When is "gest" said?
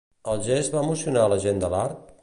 0.47-0.73